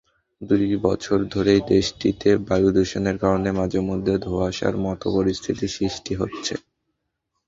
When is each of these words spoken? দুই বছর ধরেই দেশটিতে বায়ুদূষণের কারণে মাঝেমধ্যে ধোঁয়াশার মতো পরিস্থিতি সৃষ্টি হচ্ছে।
দুই 0.41 0.75
বছর 0.85 1.17
ধরেই 1.33 1.61
দেশটিতে 1.71 2.29
বায়ুদূষণের 2.47 3.17
কারণে 3.23 3.49
মাঝেমধ্যে 3.59 4.13
ধোঁয়াশার 4.25 4.75
মতো 4.85 5.05
পরিস্থিতি 5.15 5.65
সৃষ্টি 5.75 6.13
হচ্ছে। 6.15 6.53